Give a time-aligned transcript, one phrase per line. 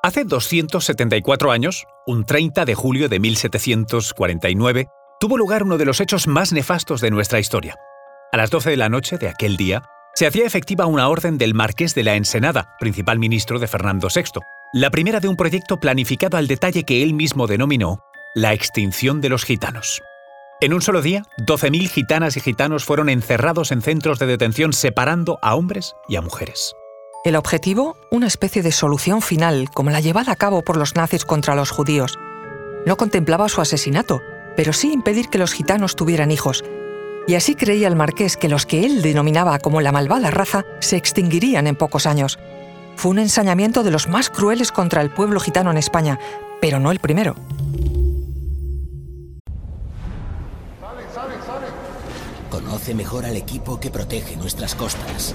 [0.00, 4.86] Hace 274 años, un 30 de julio de 1749,
[5.18, 7.74] tuvo lugar uno de los hechos más nefastos de nuestra historia.
[8.30, 9.82] A las 12 de la noche de aquel día,
[10.14, 14.40] se hacía efectiva una orden del marqués de la Ensenada, principal ministro de Fernando VI,
[14.72, 17.98] la primera de un proyecto planificado al detalle que él mismo denominó
[18.36, 20.00] la extinción de los gitanos.
[20.60, 25.40] En un solo día, 12.000 gitanas y gitanos fueron encerrados en centros de detención separando
[25.42, 26.76] a hombres y a mujeres.
[27.24, 31.24] El objetivo, una especie de solución final, como la llevada a cabo por los nazis
[31.24, 32.16] contra los judíos.
[32.86, 34.20] No contemplaba su asesinato,
[34.56, 36.64] pero sí impedir que los gitanos tuvieran hijos.
[37.26, 40.96] Y así creía el marqués que los que él denominaba como la malvada raza se
[40.96, 42.38] extinguirían en pocos años.
[42.94, 46.20] Fue un ensañamiento de los más crueles contra el pueblo gitano en España,
[46.60, 47.34] pero no el primero.
[52.48, 55.34] Conoce mejor al equipo que protege nuestras costas.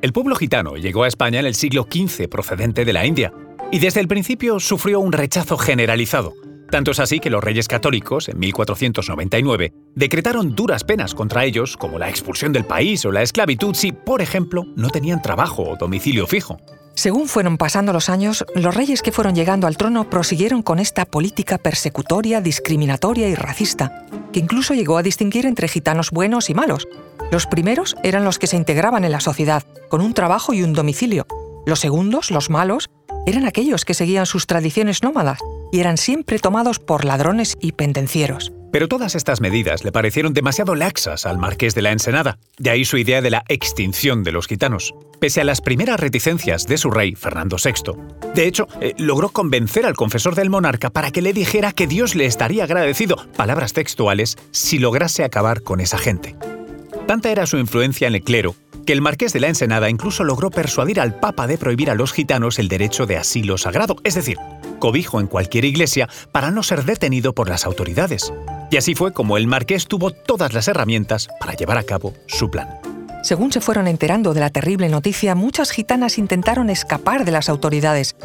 [0.00, 3.32] El pueblo gitano llegó a España en el siglo XV procedente de la India
[3.72, 6.34] y desde el principio sufrió un rechazo generalizado.
[6.70, 11.98] Tanto es así que los reyes católicos, en 1499, decretaron duras penas contra ellos, como
[11.98, 16.28] la expulsión del país o la esclavitud si, por ejemplo, no tenían trabajo o domicilio
[16.28, 16.58] fijo.
[16.98, 21.04] Según fueron pasando los años, los reyes que fueron llegando al trono prosiguieron con esta
[21.04, 26.88] política persecutoria, discriminatoria y racista, que incluso llegó a distinguir entre gitanos buenos y malos.
[27.30, 30.72] Los primeros eran los que se integraban en la sociedad, con un trabajo y un
[30.72, 31.28] domicilio.
[31.66, 32.90] Los segundos, los malos,
[33.26, 35.38] eran aquellos que seguían sus tradiciones nómadas
[35.70, 38.50] y eran siempre tomados por ladrones y pendencieros.
[38.70, 42.84] Pero todas estas medidas le parecieron demasiado laxas al marqués de la Ensenada, de ahí
[42.84, 46.90] su idea de la extinción de los gitanos, pese a las primeras reticencias de su
[46.90, 47.92] rey, Fernando VI.
[48.34, 52.14] De hecho, eh, logró convencer al confesor del monarca para que le dijera que Dios
[52.14, 56.36] le estaría agradecido, palabras textuales, si lograse acabar con esa gente.
[57.06, 58.54] Tanta era su influencia en el clero
[58.88, 62.10] que el marqués de la Ensenada incluso logró persuadir al papa de prohibir a los
[62.10, 64.38] gitanos el derecho de asilo sagrado, es decir,
[64.78, 68.32] cobijo en cualquier iglesia para no ser detenido por las autoridades.
[68.70, 72.50] Y así fue como el marqués tuvo todas las herramientas para llevar a cabo su
[72.50, 72.68] plan.
[73.22, 78.16] Según se fueron enterando de la terrible noticia, muchas gitanas intentaron escapar de las autoridades.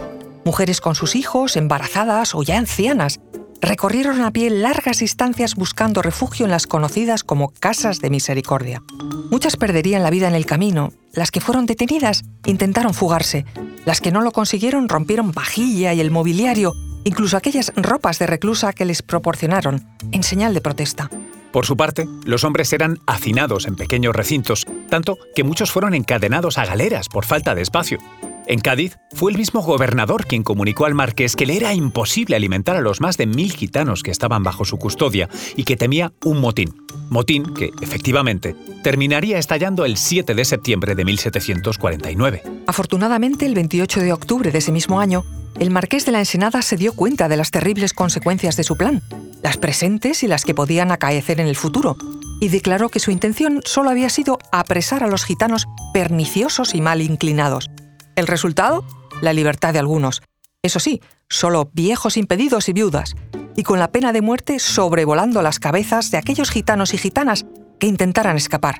[0.45, 3.19] Mujeres con sus hijos, embarazadas o ya ancianas,
[3.61, 8.83] recorrieron a pie largas distancias buscando refugio en las conocidas como casas de misericordia.
[9.31, 13.45] Muchas perderían la vida en el camino, las que fueron detenidas intentaron fugarse,
[13.85, 18.73] las que no lo consiguieron rompieron vajilla y el mobiliario, incluso aquellas ropas de reclusa
[18.73, 21.09] que les proporcionaron, en señal de protesta.
[21.51, 26.57] Por su parte, los hombres eran hacinados en pequeños recintos, tanto que muchos fueron encadenados
[26.57, 27.99] a galeras por falta de espacio.
[28.45, 32.75] En Cádiz, fue el mismo gobernador quien comunicó al marqués que le era imposible alimentar
[32.75, 36.41] a los más de mil gitanos que estaban bajo su custodia y que temía un
[36.41, 36.75] motín.
[37.09, 42.43] Motín que, efectivamente, terminaría estallando el 7 de septiembre de 1749.
[42.67, 45.23] Afortunadamente, el 28 de octubre de ese mismo año,
[45.57, 49.01] el marqués de la Ensenada se dio cuenta de las terribles consecuencias de su plan,
[49.41, 51.95] las presentes y las que podían acaecer en el futuro,
[52.41, 57.01] y declaró que su intención solo había sido apresar a los gitanos perniciosos y mal
[57.01, 57.69] inclinados.
[58.15, 58.85] El resultado,
[59.21, 60.21] la libertad de algunos.
[60.61, 63.15] Eso sí, solo viejos impedidos y viudas,
[63.55, 67.45] y con la pena de muerte sobrevolando las cabezas de aquellos gitanos y gitanas
[67.79, 68.79] que intentaran escapar.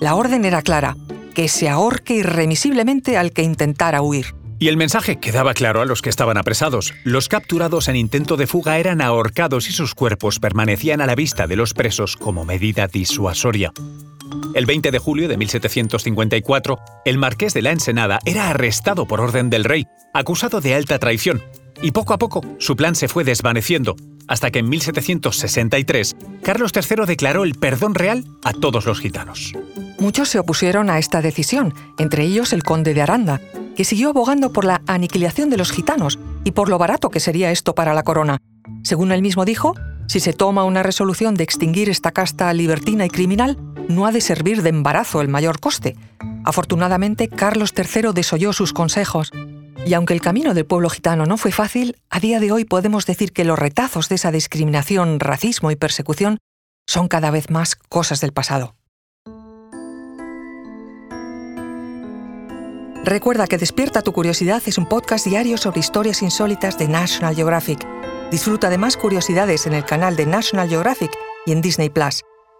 [0.00, 0.96] La orden era clara,
[1.34, 4.34] que se ahorque irremisiblemente al que intentara huir.
[4.60, 6.92] Y el mensaje quedaba claro a los que estaban apresados.
[7.04, 11.46] Los capturados en intento de fuga eran ahorcados y sus cuerpos permanecían a la vista
[11.46, 13.72] de los presos como medida disuasoria.
[14.54, 19.50] El 20 de julio de 1754, el marqués de la Ensenada era arrestado por orden
[19.50, 21.42] del rey, acusado de alta traición,
[21.82, 23.94] y poco a poco su plan se fue desvaneciendo,
[24.26, 29.52] hasta que en 1763 Carlos III declaró el perdón real a todos los gitanos.
[29.98, 33.40] Muchos se opusieron a esta decisión, entre ellos el conde de Aranda,
[33.76, 37.50] que siguió abogando por la aniquilación de los gitanos y por lo barato que sería
[37.50, 38.38] esto para la corona.
[38.82, 39.74] Según él mismo dijo,
[40.08, 44.20] si se toma una resolución de extinguir esta casta libertina y criminal, no ha de
[44.20, 45.96] servir de embarazo el mayor coste.
[46.44, 49.32] Afortunadamente, Carlos III desoyó sus consejos.
[49.84, 53.06] Y aunque el camino del pueblo gitano no fue fácil, a día de hoy podemos
[53.06, 56.38] decir que los retazos de esa discriminación, racismo y persecución
[56.86, 58.74] son cada vez más cosas del pasado.
[63.04, 67.86] Recuerda que Despierta tu Curiosidad es un podcast diario sobre historias insólitas de National Geographic.
[68.30, 71.10] Disfruta de más curiosidades en el canal de National Geographic
[71.46, 72.22] y en Disney Plus.